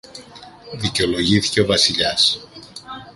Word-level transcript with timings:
δικαιολογήθηκε 0.77 1.61
ο 1.61 1.65
Βασιλιάς 1.65 2.39